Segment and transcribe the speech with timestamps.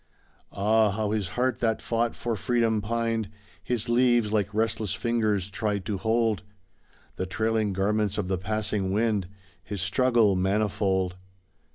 [0.51, 0.89] Ah!
[0.89, 3.29] how his heart that fought for freedom pined;
[3.63, 6.41] His leaves, like restless fingers, tried to hold
[7.17, 9.27] The trailing garments of the passing wind,
[9.63, 11.17] His struggle manifold.